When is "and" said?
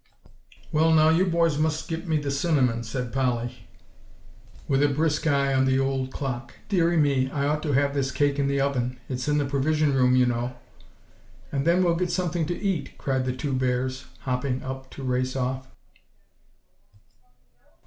11.51-11.67